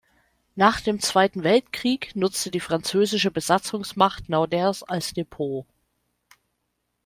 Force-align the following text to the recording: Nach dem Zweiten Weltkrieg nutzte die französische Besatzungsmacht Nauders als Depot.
Nach 0.55 0.81
dem 0.81 0.99
Zweiten 0.99 1.43
Weltkrieg 1.43 2.15
nutzte 2.15 2.49
die 2.49 2.59
französische 2.59 3.29
Besatzungsmacht 3.29 4.29
Nauders 4.29 4.81
als 4.81 5.13
Depot. 5.13 5.67